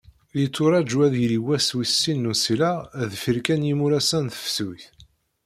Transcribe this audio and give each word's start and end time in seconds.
Yetturaǧu 0.39 0.97
ad 1.07 1.15
yili 1.21 1.39
wass 1.45 1.67
wis 1.75 1.93
sin 2.01 2.19
n 2.25 2.29
usileɣ 2.31 2.77
deffir 3.11 3.37
kan 3.45 3.59
n 3.63 3.67
yimuras-a 3.67 4.19
n 4.23 4.27
tefsut. 4.29 4.83